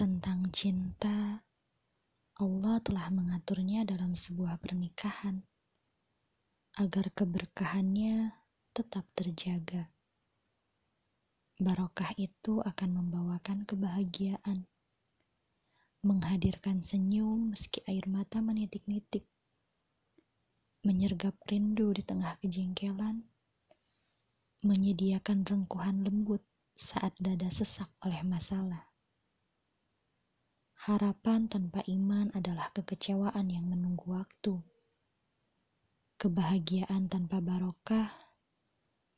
Tentang 0.00 0.48
cinta, 0.48 1.44
Allah 2.40 2.76
telah 2.80 3.12
mengaturnya 3.12 3.84
dalam 3.84 4.16
sebuah 4.16 4.56
pernikahan 4.56 5.44
agar 6.80 7.12
keberkahannya 7.12 8.32
tetap 8.72 9.04
terjaga. 9.12 9.92
Barokah 11.60 12.16
itu 12.16 12.64
akan 12.64 12.96
membawakan 12.96 13.68
kebahagiaan, 13.68 14.64
menghadirkan 16.00 16.80
senyum 16.80 17.52
meski 17.52 17.84
air 17.84 18.08
mata 18.08 18.40
menitik-nitik, 18.40 19.28
menyergap 20.80 21.36
rindu 21.44 21.92
di 21.92 22.00
tengah 22.00 22.40
kejengkelan, 22.40 23.28
menyediakan 24.64 25.44
rengkuhan 25.44 26.08
lembut 26.08 26.40
saat 26.72 27.12
dada 27.20 27.52
sesak 27.52 27.92
oleh 28.00 28.24
masalah. 28.24 28.89
Harapan 30.90 31.46
tanpa 31.46 31.86
iman 31.86 32.34
adalah 32.34 32.74
kekecewaan 32.74 33.46
yang 33.46 33.62
menunggu 33.70 34.10
waktu. 34.10 34.58
Kebahagiaan 36.18 37.06
tanpa 37.06 37.38
barokah, 37.38 38.10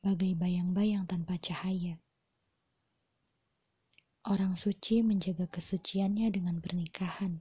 bagai 0.05 0.37
bayang-bayang 0.37 1.09
tanpa 1.09 1.41
cahaya. 1.41 1.97
Orang 4.29 4.61
suci 4.61 5.01
menjaga 5.01 5.49
kesuciannya 5.49 6.29
dengan 6.29 6.61
pernikahan, 6.61 7.41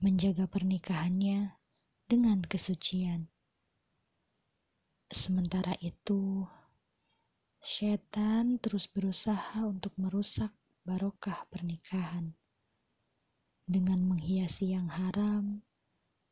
menjaga 0.00 0.48
pernikahannya 0.48 1.60
dengan 2.08 2.40
kesucian. 2.40 3.28
Sementara 5.12 5.76
itu, 5.84 6.40
setan 7.60 8.56
terus 8.56 8.88
berusaha 8.88 9.60
untuk 9.68 9.92
merusak 10.00 10.56
barokah 10.88 11.44
pernikahan 11.52 12.32
dengan 13.68 14.00
menghiasi 14.00 14.72
yang 14.72 14.88
haram 14.88 15.60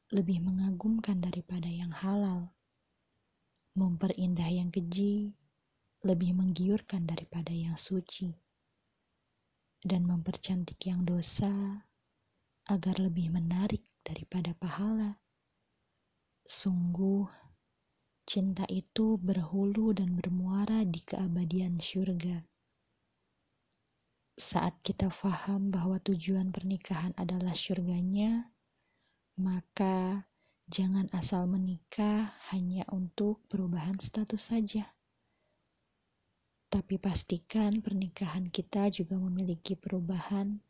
lebih 0.09 0.41
mengagumkan 0.41 1.21
daripada 1.21 1.69
yang 1.69 1.93
halal. 1.93 2.49
Memperindah 3.77 4.49
yang 4.49 4.73
keji 4.73 5.37
lebih 6.01 6.33
menggiurkan 6.33 7.05
daripada 7.05 7.53
yang 7.53 7.77
suci. 7.77 8.33
Dan 9.85 10.09
mempercantik 10.09 10.81
yang 10.89 11.05
dosa 11.05 11.85
agar 12.73 12.97
lebih 12.97 13.29
menarik 13.29 13.85
daripada 14.01 14.57
pahala. 14.57 15.21
Sungguh, 16.49 17.29
cinta 18.25 18.65
itu 18.73 19.21
berhulu 19.21 19.93
dan 19.93 20.17
bermuara 20.17 20.89
di 20.89 21.05
keabadian 21.05 21.79
syurga. 21.85 22.41
Saat 24.37 24.77
kita 24.85 25.09
faham 25.09 25.73
bahwa 25.73 25.97
tujuan 26.05 26.53
pernikahan 26.53 27.17
adalah 27.17 27.57
syurganya, 27.57 28.53
maka 29.41 30.29
jangan 30.69 31.09
asal 31.17 31.49
menikah 31.49 32.37
hanya 32.53 32.85
untuk 32.93 33.41
perubahan 33.49 33.97
status 33.97 34.53
saja. 34.53 34.93
Tapi 36.69 37.01
pastikan 37.01 37.81
pernikahan 37.81 38.53
kita 38.53 38.93
juga 38.93 39.17
memiliki 39.17 39.73
perubahan 39.73 40.61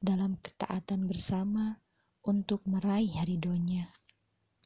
dalam 0.00 0.40
ketaatan 0.40 1.04
bersama 1.04 1.76
untuk 2.24 2.64
meraih 2.64 3.12
ridhonya. 3.28 3.99